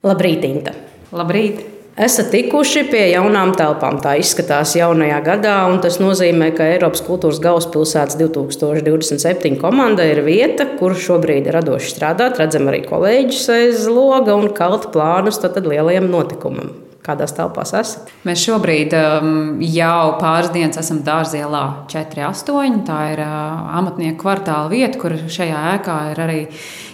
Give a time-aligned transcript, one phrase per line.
[0.00, 0.72] Labrīt, Inta!
[1.12, 1.58] Labrīt!
[2.00, 3.98] Esat tikuši pie jaunām telpām.
[4.00, 10.64] Tā izskatās jaunajā gadā, un tas nozīmē, ka Eiropas kultūras galvaspilsētas 2027 komanda ir vieta,
[10.80, 12.40] kur šobrīd ir radoši strādāt.
[12.40, 16.72] Redzam arī kolēģus aiz loga un kalta plānus tad, tad lielajam notikumam.
[17.10, 18.10] Kādās telpās esat?
[18.28, 19.30] Mēs šobrīd um,
[19.66, 22.76] jau pāris dienas esam Dārzielā 4,8.
[22.86, 26.38] Tā ir uh, amatnieku kvartāla vieta, kur šajā ēkā ir arī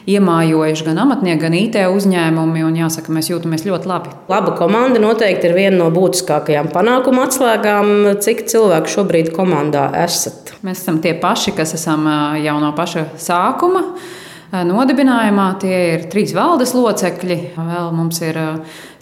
[0.09, 2.65] iemājojuši gan amatnieki, gan IT uzņēmumi.
[2.65, 4.15] Un jāsaka, mēs jūtamies ļoti labi.
[4.33, 7.93] Laba komanda noteikti ir viena no būtiskākajām panākuma atslēgām.
[8.25, 10.55] Cik cilvēku šobrīd komandā esat?
[10.65, 13.91] Mēs esam tie paši, kas esam uh, jau no paša sākuma.
[14.55, 17.39] Nodibinājumā tie ir trīs valdes locekļi.
[17.57, 18.39] Vēl mums ir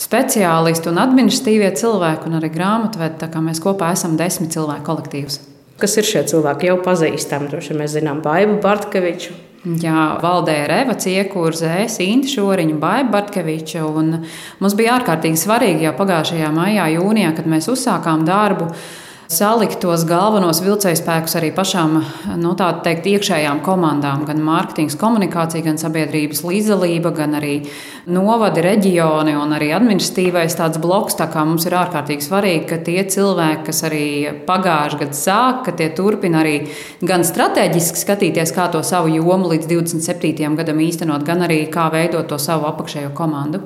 [0.01, 3.19] speciālisti un administratīvie cilvēki, un arī grāmatvedi.
[3.21, 5.41] Tā kā mēs kopā esam desmit cilvēku kolektīvs.
[5.81, 6.71] Kas ir šie cilvēki?
[6.71, 7.51] Jau pazīstami.
[7.53, 9.35] Droši vien mēs zinām Baibu Bartkeviču.
[9.65, 13.85] Jā, valdē ir Eva Ciekurze, Sinti Šoriņa, Baiba Bartkeviča.
[14.61, 18.69] Mums bija ārkārtīgi svarīgi jau pagājušajā maijā, jūnijā, kad mēs uzsākām darbu
[19.31, 21.97] salikt tos galvenos vilcējspēkus arī pašām
[22.41, 27.55] nu, teikt, iekšējām komandām, gan mārketings, komunikācija, gan sabiedrības līdzdalība, gan arī
[28.07, 31.19] novadi, reģioni un arī administratīvais tāds bloks.
[31.19, 34.07] Tā kā mums ir ārkārtīgi svarīgi, ka tie cilvēki, kas arī
[34.49, 36.57] pagājušajā gadā sāk, ka tie turpina arī
[37.05, 40.59] gan strateģiski skatīties, kā to savu jomu līdz 27.
[40.61, 43.65] gadam īstenot, gan arī kā veidot to savu apakšējo komandu.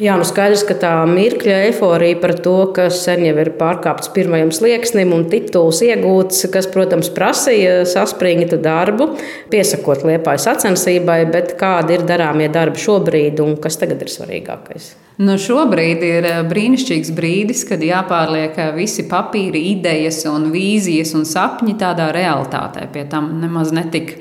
[0.00, 4.48] Jā, nu skaidrs, ka tā mirkļa eforija par to, ka sen jau ir pārkāpts pirmajam
[4.56, 9.10] slieksnim un tituls iegūts, kas, protams, prasīja saspringtu darbu,
[9.52, 14.94] piesakot liepājas sacensībai, bet kādi ir darāmie darbi šobrīd un kas tagad ir svarīgākais?
[15.20, 21.28] Nu, šobrīd ir eh, brīnišķīgs brīdis, kad jāpārliek eh, visi papīri, idejas, un vīzijas un
[21.28, 22.86] sapņi tādā realitātē.
[22.94, 24.16] Pie tam nemaz netik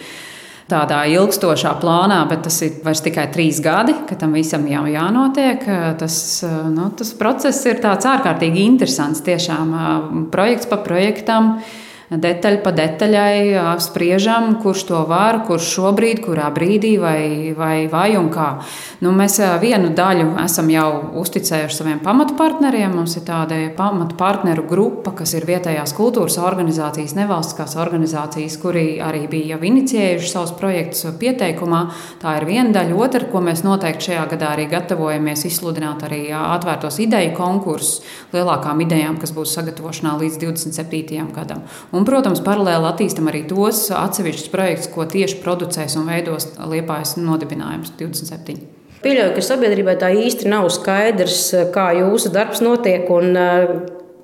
[0.70, 5.66] tādā ilgstošā plānā, bet tas ir vairs tikai trīs gadi, ka tam visam jau jānotiek.
[6.00, 6.16] Tas,
[6.72, 9.24] nu, tas process ir ārkārtīgi interesants.
[9.26, 9.76] Tiešām
[10.34, 11.58] projekts pa projektam
[12.10, 18.32] detaļa pa detaļai spriežam, kurš to var, kurš šobrīd, kurā brīdī vai, vai, vai un
[18.34, 18.50] kā.
[19.06, 20.90] Nu, mēs vienu daļu esam jau
[21.22, 22.96] uzticējuši saviem pamatpartneriem.
[22.98, 29.56] Mums ir tāda pamatpartneru grupa, kas ir vietējās kultūras organizācijas, nevalstiskās organizācijas, kuri arī bija
[29.56, 31.84] jau inicijējuši savus projektus pieteikumā.
[32.24, 32.98] Tā ir viena daļa.
[33.00, 38.02] Otra, ko mēs noteikti šajā gadā arī gatavojamies izsludināt, arī atvērtos ideju konkursus
[38.34, 41.30] lielākām idejām, kas būs sagatavošanā līdz 27.
[41.36, 41.64] gadam.
[41.96, 47.18] Un Un, protams, paralēli attīstam arī tos atsevišķus projektus, ko tieši producēs un veidos Liepājas
[47.20, 48.56] nodibinājums 27.
[49.04, 51.42] Pieļauju, ka sabiedrībai tā īsti nav skaidrs,
[51.76, 53.36] kā jūsu darbs notiek un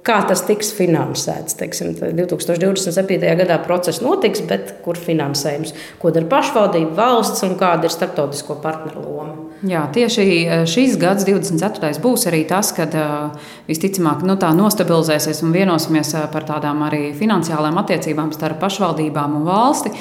[0.06, 1.58] kā tas tiks finansēts.
[1.60, 3.20] Teiksim, 2027.
[3.42, 5.76] gadā process notiks, bet kur finansējums?
[6.00, 9.35] Ko dara pašvaldība, valsts un kāda ir starptautisko partneru loma?
[9.64, 11.94] Jā, tieši eh, šīs gads, 24.
[12.04, 17.14] būs arī tas, kad eh, visticamāk nu, tā nostabilizēsies un vienosimies eh, par tādām arī
[17.16, 19.94] finansiālām attiecībām starp pašvaldībām un valsti.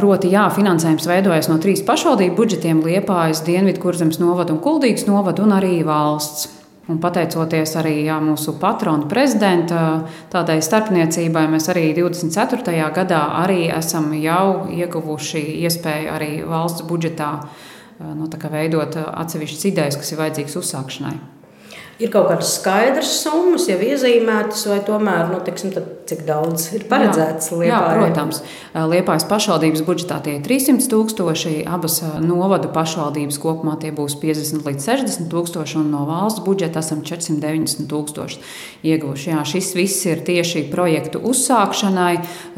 [0.00, 5.52] Proti, jā, finansējums veidojas no trīs pašvaldību budžetiem- Liepājas, Dienvidkurzemes novada un Kuldīgas novada un
[5.52, 6.48] arī valsts.
[6.88, 12.88] Un pateicoties arī jā, mūsu patronu prezidenta tādai starpniecībai, mēs arī 24.
[12.96, 17.44] gadā arī esam jau ieguvuši iespēju arī valsts budžetā
[18.00, 21.18] nu, veidot atsevišķas idejas, kas ir vajadzīgas uzsākšanai.
[22.00, 25.74] Ir kaut kādas skaidras summas, jau iezīmētas, vai tomēr, nu, tiksim,
[26.08, 27.66] cik daudz ir paredzēts Lietuvā?
[27.68, 28.38] Jā, protams.
[28.72, 34.86] Liepājas pašvaldības budžetā tie ir 300 tūkstoši, abas novadu pašvaldības kopumā tie būs 50 līdz
[34.86, 38.40] 60 tūkstoši, un no valsts budžeta esam 490 tūkstoši
[38.88, 39.28] ieguvuši.
[39.34, 42.14] Jā, šis viss ir tieši projektu uzsākšanai,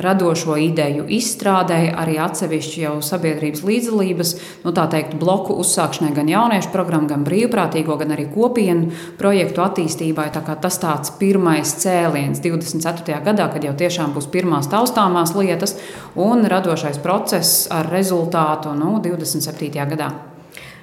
[0.06, 6.70] radošo ideju izstrādē, arī atsevišķi jau sabiedrības līdzdalības, nu, tā teikt, bloku uzsākšanai gan jauniešu
[6.70, 10.28] programmu, gan brīvprātīgo, gan arī kopienu projektu projektu attīstībai.
[10.34, 13.22] Tā tas tāds pirmais cēliens 24.
[13.24, 15.78] gadā, kad jau tiešām būs pirmās taustāmās lietas
[16.20, 19.72] un radošais process ar rezultātu nu, 27.
[19.94, 20.31] gadā.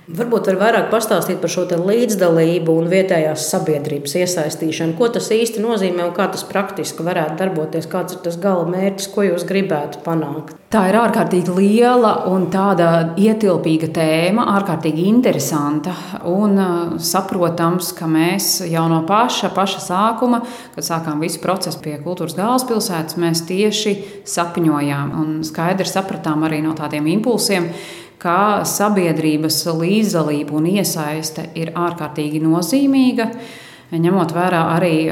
[0.10, 4.96] Varbūt var vairāk pastāstīt par šo līdzdalību un vietējās sabiedrības iesaistīšanu.
[4.98, 7.86] Ko tas īsti nozīmē un kā tas praktiski varētu darboties?
[7.92, 10.56] Kāds ir tas gala mērķis, ko jūs gribētu panākt?
[10.74, 12.90] Tā ir ārkārtīgi liela un tāda
[13.22, 15.94] ietilpīga tēma, ārkārtīgi interesanta
[16.30, 20.42] un uh, saprotams, ka mēs jau no paša, paša sākuma,
[20.74, 26.74] kad sākām visu procesu pie kultūras galvaspilsētas, mēs tieši sapņojām un skaidri sapratām arī no
[26.78, 27.70] tādiem impulsiem
[28.20, 33.30] ka sabiedrības līdzdalība un iesaiste ir ārkārtīgi nozīmīga.
[33.90, 35.08] Ņemot vērā arī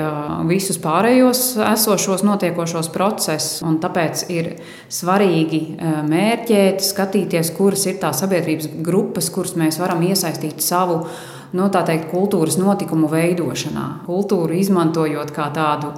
[0.45, 4.51] visus pārējos esošos notiekošos procesus, un tāpēc ir
[4.93, 5.61] svarīgi
[6.05, 12.11] mērķēt, skatīties, kuras ir tās sabiedrības grupas, kuras mēs varam iesaistīt savu no, nu, teikt,
[12.11, 15.95] kultūras notikumu veidošanā, kultūru izmantojot kā tādu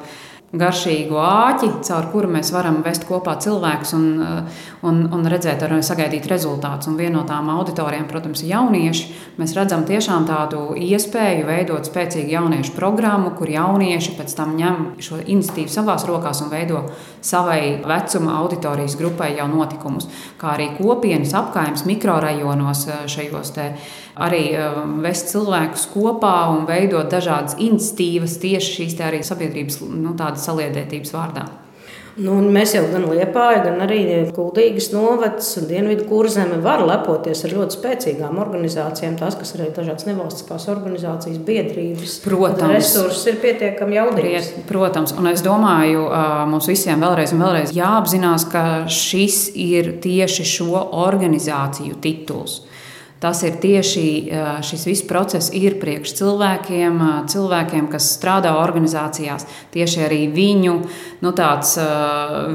[0.49, 5.75] garšīgu āķi, caur kuru mēs varam vest kopā cilvēkus un, uh, un, un redzēt, ar,
[5.85, 6.89] sagaidīt rezultātus.
[6.89, 9.05] Un viena no tām auditorijām, protams, ir jaunieši.
[9.37, 15.21] Mēs redzam tiešām tādu iespēju veidot spēcīgu jauniešu programmu, kur jaunieši pēc tam ņem šo
[15.21, 16.83] iniciatīvu savās rokās un veido
[17.21, 20.09] savai vecuma auditorijas grupai jau notikumus,
[20.41, 23.71] kā arī kopienas apgājums mikrorajonos uh, šajos te
[24.19, 30.13] arī um, vest cilvēkus kopā un veidot dažādas iniciatīvas tieši šīs arī sabiedrības nu,
[30.43, 31.47] saliedētības vārdā.
[32.19, 33.99] Nu, mēs jau gan Liepāja, gan arī
[34.35, 39.15] Kultūras novads un Dienvidu kurzeme var lepoties ar ļoti spēcīgām organizācijām.
[39.19, 42.17] Tās, kas ir dažādas nevalstiskās organizācijas, biedrības.
[42.25, 44.51] Protams, resursi ir pietiekami jaudīgs.
[44.67, 46.07] Protams, un es domāju,
[46.51, 52.65] mums visiem vēlreiz vēlreiz jāapzinās, ka šis ir tieši šo organizāciju tituls.
[53.19, 54.03] Tas ir tieši
[54.63, 59.43] šis viss process, ir priekš cilvēkiem, cilvēkiem, kas strādā organizācijās.
[59.73, 60.75] Tieši arī viņu,
[61.25, 61.73] nu tāds,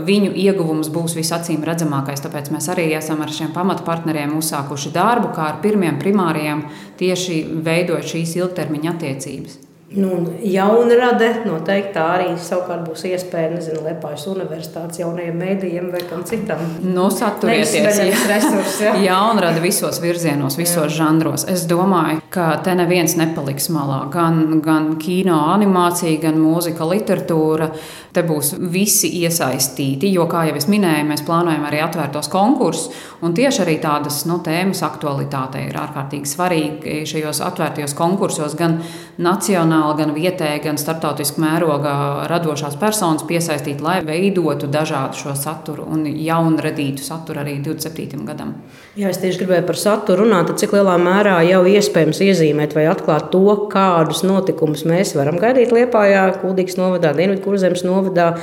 [0.09, 2.25] viņu ieguvums būs visacīm redzamākais.
[2.25, 6.65] Tāpēc mēs arī esam ar šiem pamatpartneriem uzsākuši darbu, kā ar pirmiem primāriem,
[6.97, 9.61] tieši veidojot šīs ilgtermiņa attiecības.
[9.93, 16.25] Nu, jaunrade noteikti tā arī savukārt būs iespēja, nezinu, Liepājas universitātes jaunajiem mēdījiem vai kam
[16.27, 16.63] citam.
[16.83, 18.01] Nu, saturieties,
[18.31, 18.87] resursi.
[18.89, 18.95] Ja?
[19.05, 20.97] Jaunrade visos virzienos, visos Jā.
[21.03, 21.45] žanros.
[21.53, 24.01] Es domāju, ka te neviens nepaliks malā.
[24.13, 27.71] Gan, gan kino animācija, gan mūzika, literatūra.
[28.15, 32.93] Te būs visi iesaistīti, jo, kā jau es minēju, mēs plānojam arī atvērtos konkursus.
[33.25, 38.77] Tieši arī tādas nu, tēmas aktualitāte ir ārkārtīgi svarīga šajos atvērtajos konkursos, gan
[39.19, 41.95] nacionāli gan vietēja, gan starptautiska mēroga
[42.31, 48.23] radošās personas piesaistīt, lai veidotu dažādu šo saturu un jaunu radītu saturu arī 27.
[48.29, 48.55] gadam.
[48.95, 53.31] Jā, es tieši gribēju par saturu runāt, cik lielā mērā jau iespējams iezīmēt vai atklāt
[53.33, 58.35] to, kādus notikumus mēs varam gaidīt Liepājā, Kuldīgas novadā, Dienvidkurzemes novadā.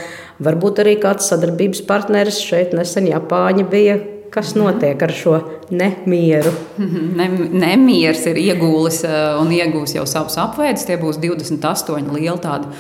[0.42, 4.00] Varbūt arī kāds sadarbības partneris šeit nesen Japāņa bija,
[4.32, 5.34] Kas notiek ar šo
[5.76, 6.54] nemieru?
[6.80, 10.86] Ne, nemieris ir iegūlis eh, un iegūs jau savus apveidus.
[10.88, 12.72] Tie būs 28 lieli tādi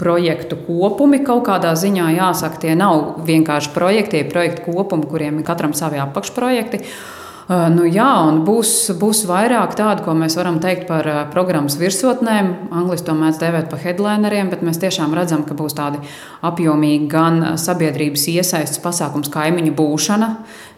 [0.00, 1.20] projektu kopumi.
[1.22, 5.78] Kaut kādā ziņā jāsaka, tie nav vienkārši projekti, tie ir projektu kopumi, kuriem ir katram
[5.78, 6.82] savi apakšprojekti.
[6.82, 11.76] Uh, nu, jā, un būs, būs vairāk tādu, ko mēs varam teikt par uh, programmas
[11.78, 12.48] virsotnēm.
[12.74, 16.00] Angliski to mēdz dēvēt par headlineriem, bet mēs tiešām redzam, ka būs tādi
[16.42, 20.30] apjomīgi gan sabiedrības iesaistas pasākums, kaimiņu būšana.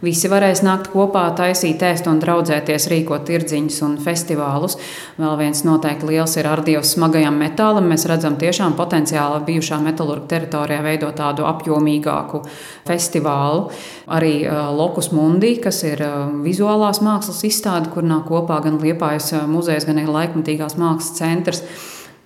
[0.04, 4.76] Visi varēs nākt kopā, taisīt, ēst un draudzēties, rīkot tirdziņus un festivālus.
[5.18, 7.88] Vēl viens noteikti liels ir ar Dievs smagajam metālam.
[7.90, 12.44] Mēs redzam tiešām potenciāli bijušā metālurga teritorijā veidot tādu apjomīgāku
[12.86, 13.72] festivālu.
[14.14, 16.28] Arī uh, Lokus Mundi, kas ir uh,
[16.58, 21.62] vizuālās mākslas izstāde, kur nāk kopā gan Liepājas muzejs, gan arī laikmatīgās mākslas centrs.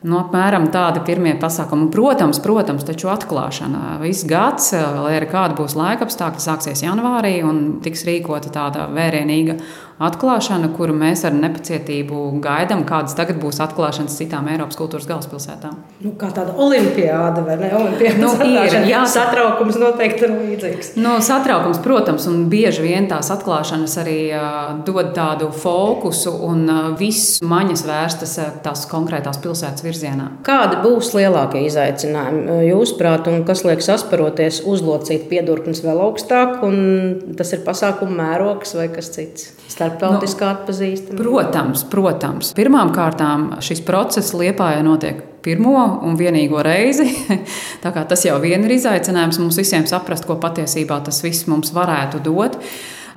[0.03, 1.87] Nu, apmēram tādi pirmie pasākumi.
[1.95, 4.01] Protams, protams, taču atklāšana.
[4.01, 9.61] Viss gads, lai arī kāda būs laika apstākļi, sāksies janvārī un tiks rīkota tāda vērienīga
[10.07, 15.77] atklāšana, kuru mēs ar nepacietību gaidām, kādas tagad būs atklāšanas citām Eiropas kultūras galvaspilsētām.
[16.03, 17.71] Nu, kā tāda olimpiāda vai ne?
[17.79, 20.93] Olimpiāda nu, ir, jā, satraukums noteikti ir līdzīgs.
[21.03, 26.83] Nu, satraukums, protams, un bieži vien tās atklāšanas arī uh, dod tādu fokusu un uh,
[26.99, 30.29] viss maņas vērstas uh, tās konkrētās pilsētas virzienā.
[30.47, 37.55] Kādi būs lielākie izaicinājumi jūsuprāt, un kas liek sasparoties, uzlocīt piedurknes vēl augstāk, un tas
[37.55, 39.53] ir pasākumu mērogs vai kas cits?
[39.93, 41.21] Starptautiskā nu, atpazīstamība?
[41.23, 42.55] Protams, protams.
[42.57, 43.23] Pirmkārt,
[43.65, 47.09] šis process Liepājā notiek pirmo un vienīgo reizi.
[48.09, 52.59] tas jau vien ir izaicinājums mums visiem saprast, ko patiesībā tas viss mums varētu dot.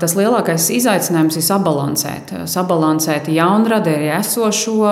[0.02, 2.34] Tas lielākais izaicinājums ir sabalansēt.
[2.52, 4.90] Sabalansēt jaunradi arī esošo,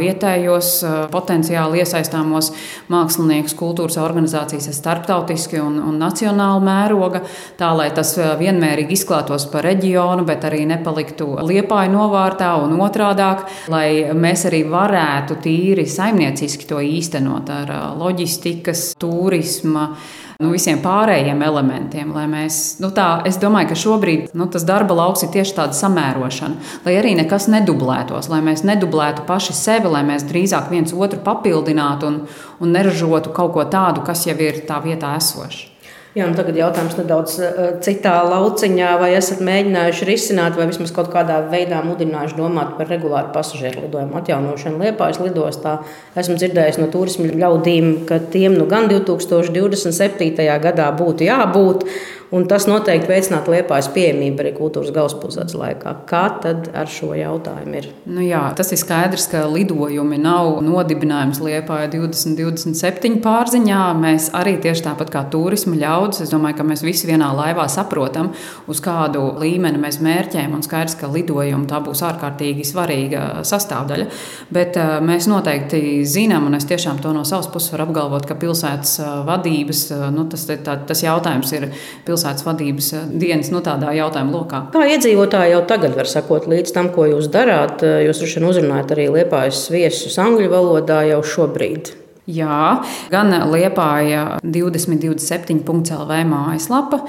[0.00, 0.72] vietējos,
[1.12, 2.50] potenciāli iesaistāmos
[2.92, 7.22] māksliniekus, kultūras organizācijas starptautiski un, un nacionāli mēroga,
[7.60, 14.12] tā lai tas vienmērīgi izklātos pa reģionu, bet arī nepaliktu liepāju novārtā un otrādāk, lai
[14.12, 19.94] mēs arī varētu tīri saimnieciski to īstenot ar loģistikas, turisma
[20.42, 22.12] nu, visiem pārējiem elementiem.
[22.32, 26.70] Mēs, nu, tā, es domāju, ka šobrīd nu, tas darba lauks ir tieši tāda samērošana,
[26.86, 32.10] lai arī nekas nedublētos, lai mēs nedublētu paši sevi, lai mēs drīzāk viens otru papildinātu
[32.10, 32.22] un,
[32.60, 35.71] un neražotu kaut ko tādu, kas jau ir tā vietā esošs.
[36.12, 41.08] Jā, nu tagad jautājums nedaudz eh, citā lauciņā, vai esat mēģinājuši risināt, vai vismaz kaut
[41.14, 45.78] kādā veidā mudinājuši domāt par regulāru pasažieru lidojumu atjaunošanu Liepājas lidostā.
[46.20, 50.36] Esmu dzirdējis no turismu ļaudīm, ka tiem nu gan 2027.
[50.66, 51.88] gadā būtu jābūt.
[52.32, 55.90] Un tas noteikti veicinātu liepājas pieejamību arī kultūras galvaspilsētas laikā.
[56.08, 57.88] Kā tad ar šo jautājumu ir?
[58.08, 63.80] Nu jā, tas ir skaidrs, ka lidojumi nav nodibinājums liepāja 2027 pārziņā.
[64.00, 68.30] Mēs arī tieši tāpat kā turisma ļaudis, es domāju, ka mēs visi vienā laivā saprotam,
[68.64, 70.56] uz kādu līmeni mēs mērķējam.
[70.56, 74.08] Un skaidrs, ka lidojumi tā būs ārkārtīgi svarīga sastāvdaļa.
[74.56, 78.40] Bet uh, mēs noteikti zinām, un es tiešām to no savas puses varu apgalvot, ka
[78.40, 81.68] pilsētas uh, vadības, uh, nu, tas, tā, tas jautājums ir
[82.08, 84.62] pilsētas pilsētas vadības eh, dienas nu, tādā jautājuma lokā.
[84.74, 87.82] Kā iedzīvotāji jau tagad var sekot līdz tam, ko jūs darāt?
[87.82, 92.01] Jūs droši vien uzrunājat arī liepājas viesus angļu valodā jau šobrīd.
[92.30, 97.00] Jā, gan Liepāja 2027.CLV mājaslapa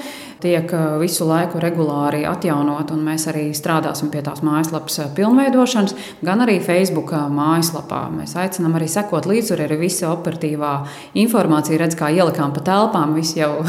[0.42, 5.94] tiek uh, visu laiku regulāri atjaunot, un mēs arī strādāsim pie tās mājaslapas uh, pilnveidošanas,
[6.26, 8.02] gan arī Facebook uh, mājaslapā.
[8.16, 10.74] Mēs aicinām arī sekot līdzi, tur ir visa operatīvā
[11.22, 13.14] informācija, redz, kā ielikām pa telpām.
[13.14, 13.62] Visi jau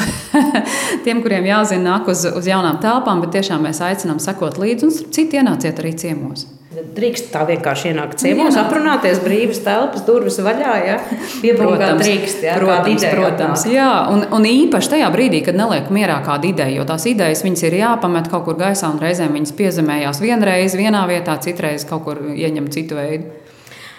[1.05, 5.15] tiem, kuriem jāzina, nāk uz, uz jaunām telpām, bet tiešām mēs aicinām sekot līdzi, un
[5.15, 6.49] citi ienāciet arī ciemos.
[6.75, 10.73] Drīkst tā vienkārši ienākt ciemos, aprunāties brīvas telpas, durvis vaļā.
[10.85, 10.97] Ja?
[11.41, 12.43] Piebraukt drīkst.
[12.43, 12.57] Ja?
[12.59, 13.65] Protams, protams.
[13.71, 17.65] Jā, un, un īpaši tajā brīdī, kad neliek mierā kāda ideja, jo tās idejas viņas
[17.69, 22.21] ir jāpamet kaut kur gaisā, un reizēm viņas piezemējās vienreiz vienā vietā, citreiz kaut kur
[22.35, 23.31] ieņem citu veidu.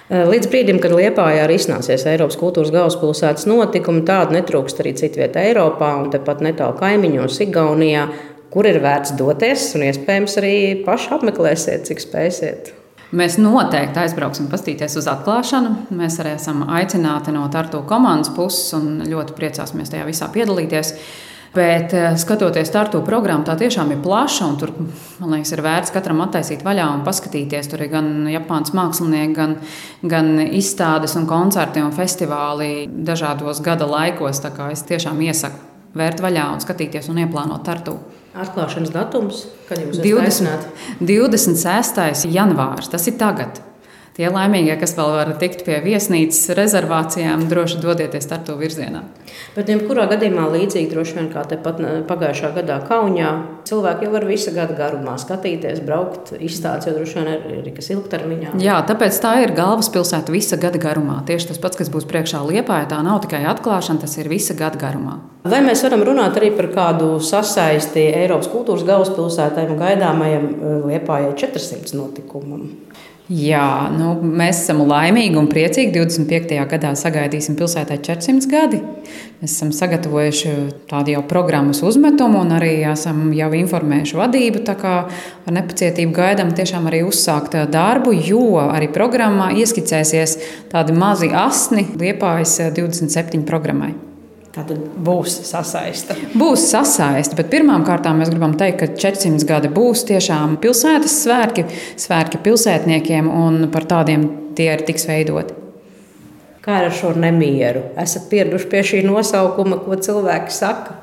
[0.06, 5.97] Līdz brīdim, kad Lietpājā arī iznāsies Eiropas kultūras galvaspilsētas notikumi, tādu netrūkst arī citvietā Eiropā
[5.99, 8.04] un tepat netālu kaimiņos, Igaunijā
[8.53, 12.73] kur ir vērts doties, un iespējams arī paši apmeklēsiet, cik spēsiet.
[13.17, 15.93] Mēs noteikti aizbrauksim, paskatīties uz atklāšanu.
[15.95, 20.91] Mēs arī esam aicināti no Tartu komandas puses un ļoti priecāsimies tajā visā piedalīties.
[21.57, 24.49] Bet eh, skatoties startu programmu, tā tiešām ir plaša.
[24.61, 27.71] Tur man liekas, ir vērts katram attaisīt vaļā un paskatīties.
[27.73, 29.55] Tur ir gan Japānas mākslinieki, gan,
[30.03, 34.43] gan izstādes, un koncerti un festivāli dažādos gada laikos.
[34.69, 35.62] Es tiešām iesaku
[35.97, 37.97] vērt vaļā un skatīties un ieplānot tartu.
[38.37, 40.66] Atklāšanas datums, kad jums 20,
[41.00, 42.26] 26.
[42.28, 43.62] janvārs, tas ir tagad.
[44.16, 49.02] Tie laimīgie, kas vēl var tikt pie viesnīcas rezervācijām, droši dodieties ar to virzienā.
[49.52, 53.35] Bet, jebkurā gadījumā, līdzīgi droši vien kā tepat pagājušā gadā Kaunijā,
[53.68, 57.92] cilvēki jau var visu gadu garumā skatīties, braukt, izstādes, jo droši vien ir, ir kas
[57.92, 58.54] ilgtermiņā.
[58.64, 61.18] Jā, tāpēc tā ir galvaspilsēta visa gada garumā.
[61.28, 64.80] Tieši tas pats, kas būs priekšā Liepā, tā nav tikai atklāšana, tas ir visa gada
[64.80, 65.18] garumā.
[65.46, 70.50] Vai mēs varam runāt arī par kādu sasaisti Eiropas kultūras galvaspilsētai un gaidāmajam
[70.88, 72.64] Liepājai 400 notikumam?
[73.26, 75.90] Jā, nu, mēs esam laimīgi un priecīgi.
[75.97, 76.61] 25.
[76.71, 78.78] gadā sagaidīsim pilsētai 400 gadi.
[79.40, 80.52] Mēs esam sagatavojuši
[80.87, 84.62] tādu jau programmas uzmetumu un arī esam jau informējuši vadību.
[84.71, 90.38] Tā kā ar nepacietību gaidām tiešām arī uzsākt darbu, jo arī programmā ieskicēsies
[90.71, 93.97] tādi mazi asni Liepājas 27 programmai.
[94.57, 96.15] Tātad būs sasaiste.
[96.33, 101.67] Būs sasaiste, bet pirmkārt mēs gribam teikt, ka 400 gadi būs tiešām pilsētas svētki,
[102.01, 104.25] svētki pilsētniekiem, un par tādiem
[104.57, 105.59] tie ir tiks veidoti.
[106.65, 107.85] Kā ar šo nemieru?
[108.01, 110.97] Esat pieraduši pie šī nosaukuma, ko cilvēki saka?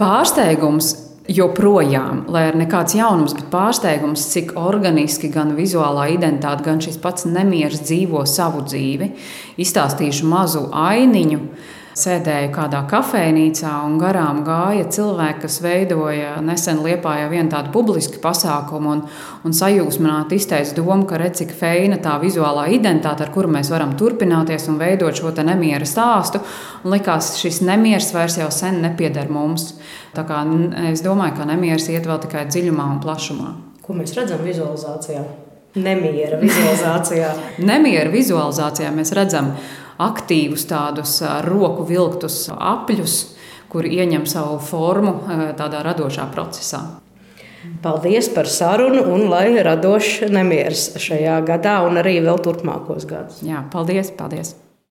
[0.00, 0.90] Pārsteigums
[1.30, 7.30] joprojām, lai ir nekāds jaunums, bet pārsteigums, cik organiski gan vizuālā identitāte, gan šis pats
[7.30, 9.12] nemieris dzīvo savu dzīvi.
[9.62, 11.40] Izstāstīšu mazu ainiņu
[11.94, 18.90] Sēdēju kādā kafejnīcā un garām gāja cilvēki, kas veidoja nesen Liepājā vienu tādu publisku pasākumu
[18.90, 19.02] un,
[19.46, 23.92] un sajūsmināti izteica domu, ka redz, cik feina tā vizuālā identitāte, ar kuru mēs varam
[24.00, 26.42] turpināties un veidot šo nemiera stāstu.
[26.82, 29.76] Un likās, šis nemieris vairs jau sen nepieder mums.
[30.18, 30.42] Tā kā
[30.90, 33.54] es domāju, ka nemieris iet vēl tikai dziļumā un plašumā.
[33.86, 35.22] Ko mēs redzam vizualizācijā?
[35.78, 37.30] Nemiera vizualizācijā.
[37.70, 39.54] Nemiera vizualizācijā mēs redzam
[40.02, 43.16] aktīvus, tādus roku vilktus apļus,
[43.68, 45.16] kur ieņem savu formu
[45.58, 46.82] tādā radošā procesā.
[47.82, 53.40] Paldies par sarunu un lai radošs nemieris šajā gadā un arī vēl turpmākos gados.
[53.44, 54.12] Jā, paldies!
[54.12, 54.54] paldies.